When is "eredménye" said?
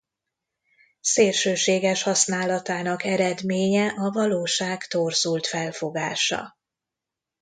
3.03-3.87